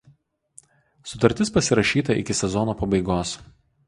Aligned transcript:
Sutartis 1.11 1.53
pasirašyta 1.57 2.15
iki 2.21 2.37
sezono 2.39 2.75
pabaigos. 2.81 3.35